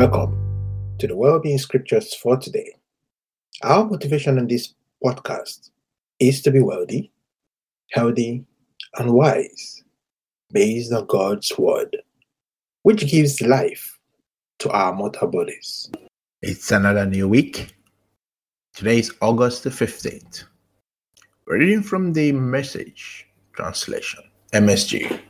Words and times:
Welcome 0.00 0.96
to 0.98 1.06
the 1.06 1.14
Wellbeing 1.14 1.58
Scriptures 1.58 2.14
for 2.14 2.38
today. 2.38 2.74
Our 3.62 3.84
motivation 3.84 4.38
in 4.38 4.46
this 4.46 4.72
podcast 5.04 5.68
is 6.18 6.40
to 6.40 6.50
be 6.50 6.60
wealthy, 6.60 7.12
healthy, 7.90 8.46
and 8.96 9.12
wise 9.12 9.84
based 10.54 10.90
on 10.94 11.04
God's 11.04 11.52
Word, 11.58 11.98
which 12.82 13.10
gives 13.10 13.42
life 13.42 13.98
to 14.60 14.70
our 14.70 14.94
mortal 14.94 15.28
bodies. 15.28 15.90
It's 16.40 16.70
another 16.70 17.04
new 17.04 17.28
week. 17.28 17.76
Today 18.72 19.00
is 19.00 19.12
August 19.20 19.64
the 19.64 19.70
15th. 19.70 20.44
We're 21.46 21.58
reading 21.58 21.82
from 21.82 22.14
the 22.14 22.32
Message 22.32 23.28
Translation, 23.52 24.22
MSG. 24.54 25.20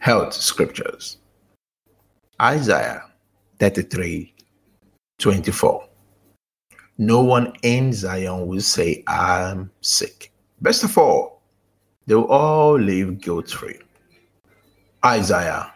Health 0.00 0.32
Scriptures. 0.32 1.18
Isaiah 2.42 3.04
33 3.60 4.34
24. 5.18 5.88
No 6.98 7.22
one 7.22 7.52
in 7.62 7.92
Zion 7.92 8.48
will 8.48 8.60
say, 8.60 9.04
I'm 9.06 9.70
sick. 9.80 10.32
Best 10.60 10.82
of 10.82 10.98
all, 10.98 11.42
they 12.06 12.16
will 12.16 12.26
all 12.26 12.78
live 12.78 13.20
guilt 13.20 13.50
free. 13.50 13.78
Isaiah 15.04 15.72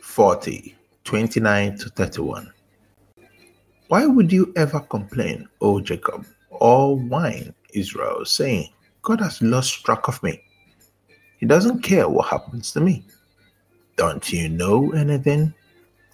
40 0.00 0.74
29 1.04 1.78
to 1.78 1.88
31. 1.90 2.52
Why 3.88 4.06
would 4.06 4.32
you 4.32 4.52
ever 4.56 4.80
complain, 4.80 5.46
O 5.60 5.80
Jacob, 5.80 6.26
or 6.50 6.96
whine, 6.96 7.54
Israel, 7.74 8.24
saying, 8.24 8.70
God 9.02 9.20
has 9.20 9.42
lost 9.42 9.84
track 9.84 10.08
of 10.08 10.22
me? 10.22 10.42
He 11.38 11.44
doesn't 11.44 11.82
care 11.82 12.08
what 12.08 12.28
happens 12.28 12.72
to 12.72 12.80
me. 12.80 13.04
Don't 13.96 14.32
you 14.32 14.48
know 14.48 14.92
anything? 14.92 15.52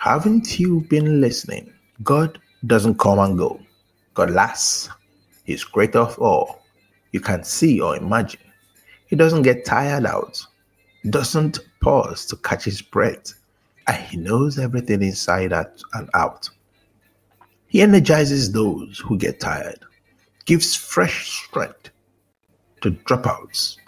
Haven't 0.05 0.61
you 0.61 0.83
been 0.91 1.23
listening? 1.23 1.73
God 2.03 2.39
doesn't 2.67 2.99
come 2.99 3.19
and 3.21 3.39
go. 3.39 3.59
God 4.13 4.33
lasts. 4.33 4.91
He's 5.45 5.65
greater 5.65 6.01
of 6.01 6.19
all. 6.19 6.61
You 7.13 7.21
can 7.21 7.43
see 7.43 7.81
or 7.81 7.97
imagine. 7.97 8.43
He 9.07 9.17
doesn't 9.17 9.45
get 9.45 9.65
tired 9.65 10.05
out, 10.05 10.47
doesn't 11.09 11.59
pause 11.81 12.27
to 12.27 12.37
catch 12.37 12.65
his 12.65 12.83
breath, 12.83 13.33
and 13.87 13.97
he 13.97 14.19
knows 14.19 14.59
everything 14.59 15.01
inside 15.01 15.55
and 15.55 16.11
out. 16.13 16.51
He 17.69 17.81
energizes 17.81 18.53
those 18.53 18.99
who 18.99 19.17
get 19.17 19.41
tired, 19.41 19.87
gives 20.45 20.75
fresh 20.75 21.31
strength 21.31 21.89
to 22.83 22.91
dropouts. 22.91 23.79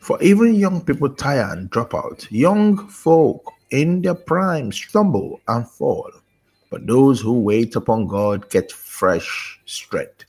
For 0.00 0.20
even 0.20 0.56
young 0.56 0.80
people 0.80 1.10
tire 1.10 1.48
and 1.52 1.70
drop 1.70 1.94
out, 1.94 2.26
young 2.32 2.88
folk 2.88 3.52
in 3.70 4.02
their 4.02 4.14
prime 4.14 4.72
stumble 4.72 5.40
and 5.48 5.68
fall. 5.68 6.10
But 6.70 6.86
those 6.86 7.20
who 7.20 7.40
wait 7.40 7.74
upon 7.76 8.06
God 8.06 8.48
get 8.50 8.70
fresh 8.70 9.60
strength. 9.66 10.24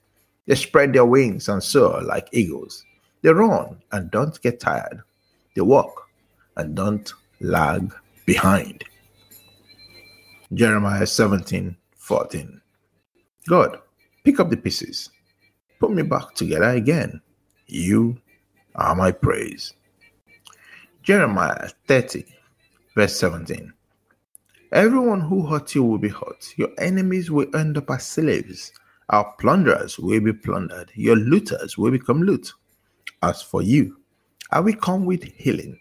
They 0.48 0.56
spread 0.56 0.94
their 0.94 1.06
wings 1.06 1.50
and 1.50 1.64
soar 1.64 2.02
like 2.02 2.28
eagles. 2.32 2.84
They 3.22 3.32
run 3.32 3.78
and 3.92 4.10
don't 4.10 4.42
get 4.42 4.60
tired. 4.60 5.04
They 5.56 5.62
walk 5.62 6.10
and 6.58 6.76
don't 6.76 7.14
lag 7.40 7.94
behind. 8.26 8.84
Jeremiah 10.54 11.06
17 11.06 11.78
14. 11.96 12.62
God, 13.48 13.80
pick 14.24 14.40
up 14.40 14.50
the 14.50 14.58
pieces. 14.58 15.10
Put 15.80 15.92
me 15.92 16.04
back 16.04 16.34
together 16.36 16.70
again. 16.70 17.22
You 17.68 18.18
are 18.76 18.96
my 18.96 19.12
praise. 19.12 19.74
Jeremiah 21.04 21.70
30 21.88 22.26
Verse 22.96 23.16
17 23.20 23.72
Everyone 24.74 25.22
who 25.22 25.46
hurts 25.46 25.76
you 25.76 25.84
will 25.84 25.98
be 25.98 26.10
hurt. 26.10 26.54
Your 26.58 26.70
enemies 26.78 27.32
will 27.32 27.54
end 27.56 27.78
up 27.78 27.90
as 27.90 28.06
slaves. 28.06 28.72
Our 29.10 29.34
plunderers 29.40 30.00
will 30.00 30.22
be 30.22 30.34
plundered. 30.34 30.92
Your 30.96 31.16
looters 31.16 31.78
will 31.78 31.92
become 31.92 32.24
loot. 32.24 32.54
As 33.22 33.42
for 33.42 33.62
you, 33.62 33.98
I 34.52 34.60
will 34.60 34.76
come 34.76 35.06
with 35.06 35.24
healing, 35.24 35.80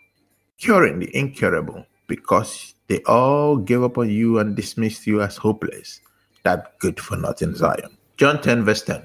curing 0.59 0.99
the 1.01 1.17
incurable, 1.17 1.85
because 2.07 2.75
they 2.89 3.03
all 3.05 3.57
gave 3.57 3.83
up 3.83 3.99
on 3.99 4.11
you 4.11 4.39
and 4.39 4.57
dismissed 4.57 5.07
you 5.07 5.23
as 5.23 5.37
hopeless. 5.37 6.01
That 6.43 6.79
good 6.79 6.99
for 6.99 7.17
nothing 7.17 7.55
Zion. 7.55 7.97
John 8.17 8.41
10, 8.41 8.65
verse 8.65 8.83
10. 8.83 9.05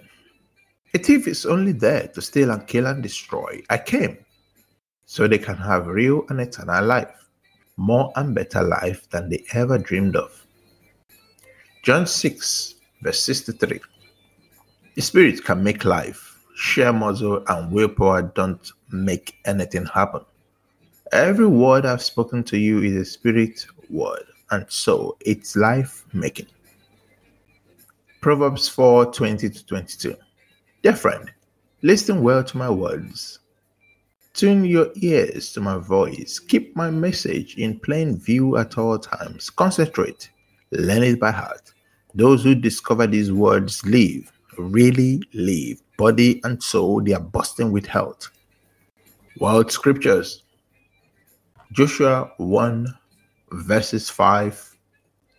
A 0.94 0.98
thief 0.98 1.28
is 1.28 1.46
only 1.46 1.72
there 1.72 2.08
to 2.10 2.22
steal 2.22 2.52
and 2.52 2.66
kill 2.68 2.88
and 2.88 3.04
destroy. 3.04 3.62
I 3.70 3.78
came 3.78 4.18
so 5.06 5.28
they 5.28 5.38
can 5.38 5.58
have 5.58 5.88
real 5.88 6.26
and 6.30 6.40
eternal 6.40 6.84
life 6.84 7.25
more 7.78 8.12
and 8.16 8.34
better 8.34 8.64
life 8.64 9.10
than 9.10 9.30
they 9.30 9.44
ever 9.54 9.78
dreamed 9.78 10.16
of. 10.16 10.46
John 11.84 12.08
6, 12.08 12.76
verse 13.02 13.20
63. 13.20 13.80
The 14.96 15.02
Spirit 15.02 15.44
can 15.44 15.64
make 15.64 15.86
life, 15.86 16.40
sheer 16.56 16.94
muscle 16.94 17.44
and 17.48 17.72
willpower 17.72 18.22
don't 18.36 18.72
make 18.92 19.36
anything 19.46 19.86
happen. 19.86 20.22
Every 21.12 21.48
word 21.48 21.86
I've 21.86 22.02
spoken 22.02 22.44
to 22.46 22.58
you 22.58 22.82
is 22.82 22.96
a 22.96 23.06
spirit 23.06 23.66
word, 23.90 24.24
and 24.52 24.66
so 24.70 25.18
it's 25.22 25.56
life 25.56 26.06
making. 26.14 26.48
Proverbs 28.22 28.68
4 28.68 29.14
20 29.14 29.50
to 29.50 29.66
22. 29.66 30.16
Dear 30.82 30.96
friend, 30.96 31.32
listen 31.84 32.24
well 32.24 32.44
to 32.44 32.58
my 32.58 32.70
words 32.70 33.40
Tune 34.36 34.66
your 34.66 34.90
ears 34.96 35.54
to 35.54 35.62
my 35.62 35.78
voice. 35.78 36.40
Keep 36.40 36.76
my 36.76 36.92
message 36.92 37.56
in 37.56 37.80
plain 37.80 38.18
view 38.18 38.58
at 38.58 38.78
all 38.78 39.00
times. 39.00 39.50
Concentrate. 39.50 40.30
Learn 40.72 41.04
it 41.04 41.22
by 41.22 41.32
heart. 41.32 41.72
Those 42.14 42.44
who 42.44 42.54
discover 42.54 43.08
these 43.08 43.32
words 43.32 43.86
live, 43.86 44.30
really 44.58 45.24
live. 45.34 45.82
Body 45.98 46.42
and 46.44 46.62
soul, 46.62 47.02
they 47.02 47.14
are 47.14 47.22
bursting 47.22 47.72
with 47.72 47.86
health. 47.86 48.30
World 49.40 49.72
Scriptures 49.72 50.44
Joshua 51.72 52.30
1, 52.36 52.88
verses 53.52 54.10
5, 54.10 54.78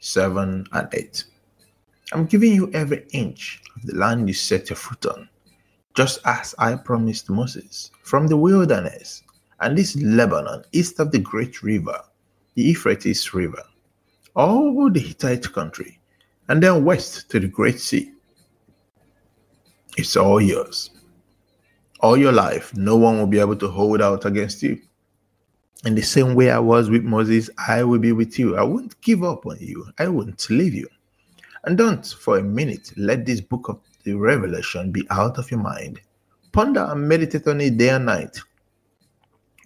7, 0.00 0.66
and 0.72 0.88
8. 0.94 1.24
I'm 2.12 2.24
giving 2.24 2.54
you 2.54 2.70
every 2.72 3.06
inch 3.12 3.60
of 3.76 3.82
the 3.82 3.94
land 3.94 4.26
you 4.26 4.34
set 4.34 4.70
your 4.70 4.76
foot 4.76 5.04
on 5.04 5.28
just 5.96 6.18
as 6.26 6.54
I 6.58 6.76
promised 6.76 7.30
Moses, 7.30 7.90
from 8.02 8.26
the 8.26 8.36
wilderness 8.36 9.22
and 9.60 9.76
this 9.76 9.96
Lebanon, 9.96 10.62
east 10.72 11.00
of 11.00 11.10
the 11.10 11.18
great 11.18 11.62
river, 11.62 11.98
the 12.54 12.62
Euphrates 12.62 13.32
River, 13.32 13.62
all 14.34 14.90
the 14.90 15.00
Hittite 15.00 15.50
country, 15.52 15.98
and 16.48 16.62
then 16.62 16.84
west 16.84 17.30
to 17.30 17.40
the 17.40 17.48
Great 17.48 17.80
Sea. 17.80 18.12
It's 19.96 20.16
all 20.16 20.40
yours. 20.40 20.90
All 22.00 22.18
your 22.18 22.32
life, 22.32 22.76
no 22.76 22.96
one 22.96 23.18
will 23.18 23.26
be 23.26 23.40
able 23.40 23.56
to 23.56 23.68
hold 23.68 24.02
out 24.02 24.26
against 24.26 24.62
you. 24.62 24.78
In 25.86 25.94
the 25.94 26.02
same 26.02 26.34
way 26.34 26.50
I 26.50 26.58
was 26.58 26.90
with 26.90 27.04
Moses, 27.04 27.48
I 27.56 27.82
will 27.82 27.98
be 27.98 28.12
with 28.12 28.38
you. 28.38 28.58
I 28.58 28.62
won't 28.62 29.00
give 29.00 29.24
up 29.24 29.46
on 29.46 29.56
you. 29.60 29.86
I 29.98 30.08
won't 30.08 30.50
leave 30.50 30.74
you. 30.74 30.88
And 31.64 31.78
don't 31.78 32.06
for 32.06 32.36
a 32.36 32.42
minute 32.42 32.92
let 32.98 33.24
this 33.24 33.40
book 33.40 33.68
of 33.70 33.80
the 34.06 34.14
revelation 34.14 34.92
be 34.92 35.04
out 35.10 35.36
of 35.36 35.50
your 35.50 35.58
mind. 35.58 36.00
Ponder 36.52 36.86
and 36.90 37.08
meditate 37.08 37.46
on 37.48 37.60
it 37.60 37.76
day 37.76 37.88
and 37.88 38.06
night. 38.06 38.38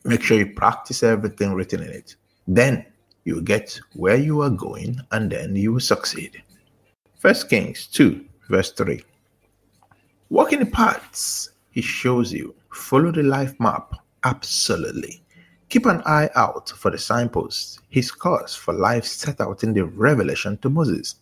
Make 0.05 0.23
sure 0.23 0.39
you 0.39 0.55
practice 0.55 1.03
everything 1.03 1.53
written 1.53 1.83
in 1.83 1.91
it. 1.91 2.17
Then 2.49 2.87
you 3.25 3.35
will 3.35 3.43
get 3.43 3.79
where 3.93 4.17
you 4.17 4.41
are 4.41 4.49
going 4.49 4.99
and 5.13 5.31
then 5.31 5.55
you 5.55 5.75
will 5.75 5.81
succeed. 5.81 6.43
First 7.19 7.51
Kings 7.51 7.87
2, 7.89 8.25
verse 8.49 8.73
3. 8.73 9.05
Walk 10.31 10.55
in 10.55 10.61
the 10.61 10.67
paths 10.67 11.51
he 11.71 11.83
shows 11.83 12.33
you. 12.33 12.55
Follow 12.73 13.13
the 13.13 13.23
life 13.23 13.55
map. 13.61 13.93
Absolutely. 14.25 15.23
Keep 15.69 15.85
an 15.85 16.03
eye 16.07 16.31
out 16.35 16.71
for 16.71 16.91
the 16.91 16.99
signposts, 16.99 17.79
his 17.91 18.11
course 18.11 18.55
for 18.55 18.73
life 18.73 19.05
set 19.05 19.43
out 19.43 19.63
in 19.65 19.75
the 19.75 19.85
revelation 19.85 20.57
to 20.59 20.71
Moses 20.71 21.17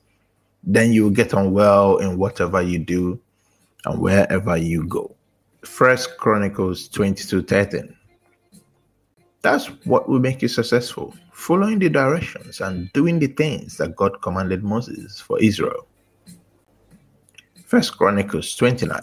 then 0.63 0.93
you 0.93 1.05
will 1.05 1.11
get 1.11 1.35
on 1.35 1.53
well 1.53 1.99
in 1.99 2.19
whatever 2.19 2.61
you 2.63 2.79
do 2.79 3.21
and 3.85 4.01
wherever 4.01 4.57
you 4.57 4.87
go. 4.87 5.15
First 5.65 6.17
Chronicles 6.19 6.89
22 6.89 7.43
13. 7.43 7.95
That's 9.43 9.67
what 9.85 10.09
will 10.09 10.19
make 10.19 10.43
you 10.43 10.49
successful. 10.49 11.15
Following 11.33 11.79
the 11.79 11.89
directions 11.89 12.61
and 12.61 12.93
doing 12.93 13.19
the 13.19 13.29
things 13.29 13.77
that 13.77 13.95
God 13.95 14.21
commanded 14.23 14.65
Moses 14.65 15.21
for 15.21 15.41
Israel. 15.41 15.87
First 17.65 17.97
Chronicles 17.97 18.55
29 18.57 19.01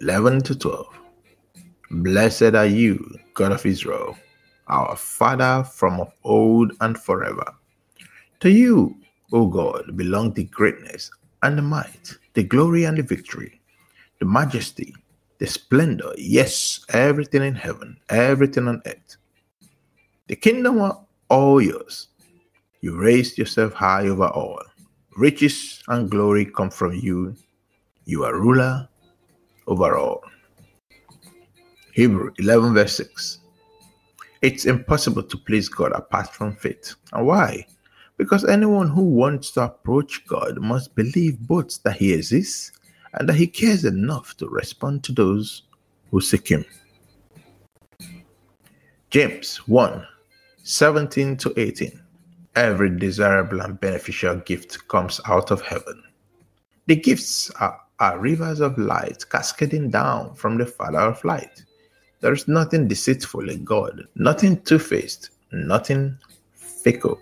11 0.00 0.42
to 0.42 0.54
12. 0.54 0.86
Blessed 1.90 2.54
are 2.54 2.66
you, 2.66 3.18
God 3.34 3.52
of 3.52 3.66
Israel, 3.66 4.16
our 4.68 4.94
Father 4.96 5.64
from 5.64 6.00
of 6.00 6.12
old 6.22 6.72
and 6.80 6.96
forever. 6.96 7.54
To 8.40 8.50
you 8.50 8.99
O 9.32 9.46
God, 9.46 9.96
belong 9.96 10.32
the 10.32 10.44
greatness 10.44 11.10
and 11.42 11.56
the 11.56 11.62
might, 11.62 12.14
the 12.34 12.42
glory 12.42 12.84
and 12.84 12.98
the 12.98 13.02
victory, 13.02 13.60
the 14.18 14.26
majesty, 14.26 14.94
the 15.38 15.46
splendor, 15.46 16.12
yes, 16.16 16.84
everything 16.90 17.42
in 17.42 17.54
heaven, 17.54 17.96
everything 18.08 18.68
on 18.68 18.82
earth. 18.86 19.16
The 20.26 20.36
kingdom 20.36 20.80
are 20.80 21.00
all 21.28 21.60
yours. 21.62 22.08
You 22.80 22.96
raised 22.98 23.38
yourself 23.38 23.72
high 23.72 24.06
over 24.06 24.28
all. 24.28 24.62
Riches 25.16 25.82
and 25.88 26.10
glory 26.10 26.44
come 26.44 26.70
from 26.70 26.94
you. 26.94 27.34
You 28.04 28.24
are 28.24 28.38
ruler 28.38 28.88
over 29.66 29.96
all. 29.96 30.22
Hebrew 31.92 32.32
11, 32.38 32.74
verse 32.74 32.96
6. 32.96 33.40
It's 34.42 34.64
impossible 34.64 35.22
to 35.24 35.36
please 35.36 35.68
God 35.68 35.92
apart 35.92 36.32
from 36.32 36.56
faith. 36.56 36.94
And 37.12 37.26
why? 37.26 37.66
Because 38.20 38.44
anyone 38.44 38.90
who 38.90 39.02
wants 39.02 39.50
to 39.52 39.62
approach 39.62 40.26
God 40.26 40.60
must 40.60 40.94
believe 40.94 41.38
both 41.38 41.82
that 41.84 41.96
He 41.96 42.12
exists 42.12 42.70
and 43.14 43.26
that 43.26 43.36
He 43.36 43.46
cares 43.46 43.86
enough 43.86 44.36
to 44.36 44.46
respond 44.46 45.02
to 45.04 45.12
those 45.12 45.62
who 46.10 46.20
seek 46.20 46.48
Him. 46.48 46.66
James 49.08 49.56
1 49.66 50.06
17 50.62 51.38
to 51.38 51.54
18. 51.58 51.98
Every 52.56 52.90
desirable 52.98 53.62
and 53.62 53.80
beneficial 53.80 54.36
gift 54.36 54.86
comes 54.88 55.22
out 55.26 55.50
of 55.50 55.62
heaven. 55.62 56.02
The 56.88 56.96
gifts 56.96 57.50
are, 57.52 57.80
are 58.00 58.18
rivers 58.18 58.60
of 58.60 58.76
light 58.76 59.24
cascading 59.30 59.88
down 59.88 60.34
from 60.34 60.58
the 60.58 60.66
Father 60.66 60.98
of 60.98 61.24
light. 61.24 61.64
There 62.20 62.34
is 62.34 62.46
nothing 62.46 62.86
deceitful 62.86 63.48
in 63.48 63.64
God, 63.64 64.02
nothing 64.14 64.60
two 64.60 64.78
faced, 64.78 65.30
nothing 65.52 66.18
fickle. 66.52 67.18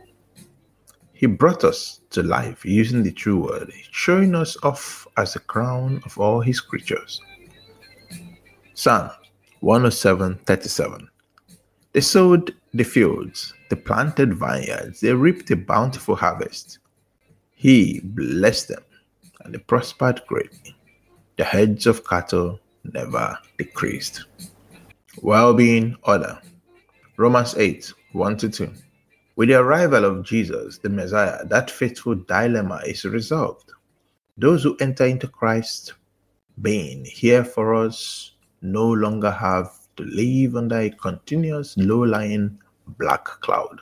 He 1.19 1.27
brought 1.27 1.65
us 1.65 2.01
to 2.11 2.23
life 2.23 2.65
using 2.65 3.03
the 3.03 3.11
true 3.11 3.39
word, 3.39 3.73
showing 3.91 4.37
us 4.37 4.57
off 4.63 5.05
as 5.17 5.33
the 5.33 5.41
crown 5.41 6.01
of 6.05 6.17
all 6.17 6.41
his 6.41 6.61
creatures. 6.61 7.21
Psalm 8.75 9.11
107 9.59 10.39
37. 10.47 11.09
They 11.93 12.01
sowed 12.03 12.55
the 12.73 12.85
fields, 12.85 13.53
they 13.69 13.75
planted 13.75 14.35
vineyards, 14.35 15.01
they 15.01 15.13
reaped 15.13 15.51
a 15.51 15.57
bountiful 15.57 16.15
harvest. 16.15 16.79
He 17.57 17.99
blessed 18.05 18.69
them, 18.69 18.85
and 19.41 19.53
they 19.53 19.59
prospered 19.59 20.23
greatly. 20.29 20.77
The 21.37 21.43
heads 21.43 21.89
of 21.89 22.07
cattle 22.07 22.61
never 22.85 23.37
decreased. 23.59 24.25
Well 25.21 25.53
being 25.53 25.97
order. 26.05 26.41
Romans 27.17 27.57
8 27.57 27.93
1 28.13 28.37
to 28.37 28.49
2. 28.49 28.73
With 29.39 29.51
the 29.51 29.61
arrival 29.61 30.05
of 30.05 30.25
Jesus, 30.25 30.79
the 30.79 30.89
Messiah, 30.89 31.45
that 31.45 31.71
fateful 31.71 32.17
dilemma 32.17 32.81
is 32.85 33.05
resolved. 33.05 33.71
Those 34.37 34.65
who 34.65 34.77
enter 34.81 35.07
into 35.07 35.29
Christ, 35.29 35.93
being 36.61 37.05
here 37.05 37.45
for 37.45 37.73
us, 37.73 38.33
no 38.63 38.91
longer 38.91 39.31
have 39.31 39.71
to 39.97 40.03
live 40.03 40.57
under 40.57 40.79
a 40.81 40.91
continuous 40.91 41.77
low 41.77 42.01
lying 42.01 42.59
black 42.99 43.27
cloud. 43.27 43.79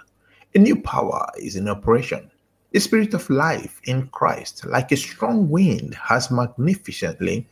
A 0.55 0.59
new 0.59 0.77
power 0.83 1.27
is 1.39 1.57
in 1.57 1.71
operation. 1.71 2.31
The 2.73 2.81
Spirit 2.81 3.15
of 3.15 3.31
life 3.31 3.81
in 3.85 4.09
Christ, 4.09 4.67
like 4.67 4.93
a 4.93 4.97
strong 4.99 5.49
wind, 5.49 5.95
has 5.95 6.31
magnificently 6.31 7.49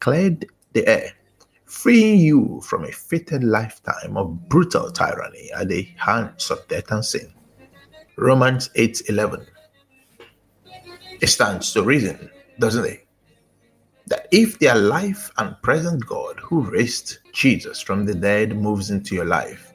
cleared 0.00 0.46
the 0.72 0.84
air, 0.88 1.12
freeing 1.66 2.18
you 2.18 2.60
from 2.62 2.84
a 2.84 2.92
fated 2.92 3.44
lifetime 3.44 4.16
of 4.16 4.48
brutal 4.48 4.90
tyranny 4.90 5.50
at 5.54 5.68
the 5.68 5.82
hands 5.96 6.50
of 6.50 6.66
death 6.68 6.90
and 6.90 7.04
sin. 7.04 7.32
Romans 8.16 8.70
8:11. 8.76 9.46
It 11.20 11.26
stands 11.26 11.72
to 11.72 11.82
reason, 11.82 12.30
doesn't 12.58 12.84
it? 12.84 13.06
That 14.06 14.28
if 14.30 14.58
the 14.58 14.68
alive 14.68 15.32
and 15.38 15.60
present 15.62 16.06
God 16.06 16.38
who 16.38 16.62
raised 16.62 17.18
Jesus 17.32 17.80
from 17.80 18.06
the 18.06 18.14
dead 18.14 18.56
moves 18.56 18.90
into 18.90 19.14
your 19.14 19.24
life, 19.24 19.72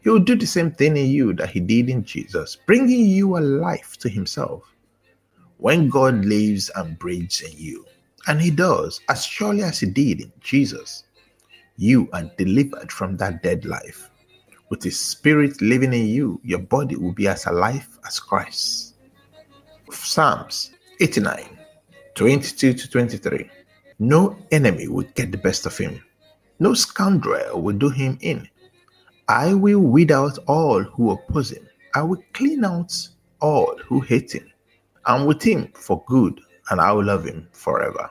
he 0.00 0.08
will 0.10 0.20
do 0.20 0.34
the 0.34 0.46
same 0.46 0.70
thing 0.70 0.96
in 0.96 1.06
you 1.06 1.34
that 1.34 1.50
he 1.50 1.60
did 1.60 1.90
in 1.90 2.04
Jesus, 2.04 2.56
bringing 2.66 3.06
you 3.06 3.36
alive 3.36 3.96
to 3.98 4.08
himself. 4.08 4.62
When 5.58 5.88
God 5.88 6.24
lives 6.24 6.70
and 6.74 6.98
breathes 6.98 7.40
in 7.42 7.52
you, 7.56 7.86
and 8.26 8.40
he 8.40 8.50
does 8.50 9.00
as 9.08 9.24
surely 9.24 9.62
as 9.62 9.80
he 9.80 9.86
did 9.86 10.20
in 10.22 10.32
Jesus, 10.40 11.04
you 11.76 12.08
are 12.12 12.30
delivered 12.36 12.90
from 12.90 13.16
that 13.16 13.42
dead 13.42 13.64
life 13.64 14.10
with 14.70 14.82
His 14.82 14.98
Spirit 14.98 15.60
living 15.60 15.92
in 15.92 16.06
you, 16.06 16.40
your 16.42 16.58
body 16.58 16.96
will 16.96 17.12
be 17.12 17.28
as 17.28 17.46
alive 17.46 17.86
as 18.06 18.18
Christ. 18.18 18.94
Psalms 19.90 20.72
89 21.00 21.58
22 22.14 22.74
to 22.74 22.90
23. 22.90 23.50
No 23.98 24.36
enemy 24.50 24.88
will 24.88 25.06
get 25.14 25.30
the 25.30 25.38
best 25.38 25.66
of 25.66 25.76
him, 25.76 26.02
no 26.58 26.74
scoundrel 26.74 27.62
will 27.62 27.76
do 27.76 27.90
him 27.90 28.18
in. 28.20 28.48
I 29.28 29.54
will 29.54 29.80
weed 29.80 30.10
out 30.10 30.38
all 30.46 30.82
who 30.82 31.10
oppose 31.12 31.50
him, 31.50 31.68
I 31.94 32.02
will 32.02 32.22
clean 32.32 32.64
out 32.64 32.92
all 33.40 33.76
who 33.86 34.00
hate 34.00 34.32
him. 34.32 34.50
I'm 35.06 35.26
with 35.26 35.42
him 35.42 35.70
for 35.74 36.02
good, 36.06 36.40
and 36.70 36.80
I 36.80 36.92
will 36.92 37.04
love 37.04 37.24
him 37.24 37.48
forever. 37.52 38.10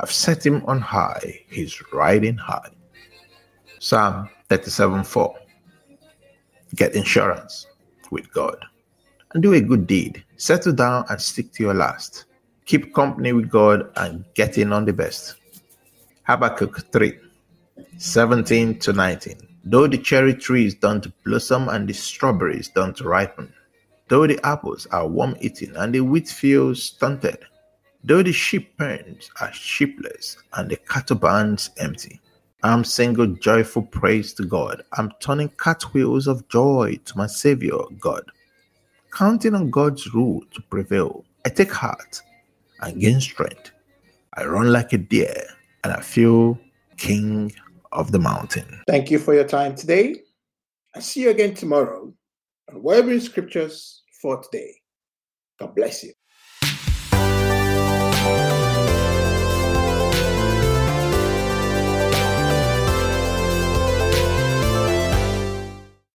I've 0.00 0.12
set 0.12 0.44
him 0.44 0.64
on 0.66 0.80
high, 0.80 1.40
he's 1.48 1.80
riding 1.92 2.36
high. 2.36 2.70
Psalm 3.78 4.28
37 4.48 5.04
4 5.04 5.34
get 6.74 6.94
insurance 6.94 7.66
with 8.10 8.32
God, 8.32 8.56
and 9.32 9.42
do 9.42 9.52
a 9.54 9.60
good 9.60 9.86
deed. 9.86 10.24
Settle 10.36 10.72
down 10.72 11.04
and 11.08 11.20
stick 11.20 11.52
to 11.52 11.62
your 11.62 11.74
last. 11.74 12.24
Keep 12.66 12.94
company 12.94 13.32
with 13.32 13.50
God 13.50 13.90
and 13.96 14.24
get 14.34 14.58
in 14.58 14.72
on 14.72 14.84
the 14.84 14.92
best. 14.92 15.36
Habakkuk 16.24 16.92
3 16.92 17.18
17 17.98 18.78
to 18.78 18.92
19. 18.92 19.36
Though 19.64 19.86
the 19.86 19.98
cherry 19.98 20.34
trees 20.34 20.74
don't 20.74 21.06
blossom 21.24 21.68
and 21.68 21.88
the 21.88 21.92
strawberries 21.92 22.68
don't 22.68 23.00
ripen, 23.00 23.52
though 24.08 24.26
the 24.26 24.44
apples 24.44 24.86
are 24.86 25.06
worm 25.06 25.36
eaten 25.40 25.76
and 25.76 25.94
the 25.94 26.00
wheat 26.00 26.28
fields 26.28 26.82
stunted, 26.82 27.38
though 28.04 28.22
the 28.22 28.32
sheep 28.32 28.76
pens 28.78 29.30
are 29.40 29.52
sheepless 29.52 30.36
and 30.54 30.70
the 30.70 30.76
cattle 30.76 31.16
barns 31.16 31.70
empty, 31.78 32.20
I'm 32.62 32.84
singing 32.84 33.38
joyful 33.40 33.82
praise 33.82 34.32
to 34.34 34.44
God. 34.44 34.82
I'm 34.92 35.12
turning 35.20 35.48
cartwheels 35.50 36.26
of 36.26 36.48
joy 36.48 36.98
to 37.04 37.18
my 37.18 37.26
Savior, 37.26 37.78
God. 37.98 38.24
Counting 39.12 39.54
on 39.54 39.70
God's 39.70 40.14
rule 40.14 40.42
to 40.52 40.62
prevail, 40.62 41.24
I 41.44 41.48
take 41.48 41.72
heart 41.72 42.22
and 42.80 43.00
gain 43.00 43.20
strength. 43.20 43.72
I 44.34 44.44
run 44.44 44.72
like 44.72 44.92
a 44.92 44.98
deer 44.98 45.44
and 45.84 45.92
I 45.92 46.00
feel 46.00 46.58
king 46.96 47.52
of 47.90 48.12
the 48.12 48.18
mountain. 48.18 48.82
Thank 48.86 49.10
you 49.10 49.18
for 49.18 49.34
your 49.34 49.44
time 49.44 49.74
today. 49.74 50.22
I'll 50.94 51.02
see 51.02 51.22
you 51.22 51.30
again 51.30 51.54
tomorrow 51.54 52.12
on 52.70 52.82
Wellbeing 52.82 53.20
Scriptures 53.20 54.02
for 54.20 54.42
today. 54.42 54.74
God 55.58 55.74
bless 55.74 56.04
you. 56.04 56.12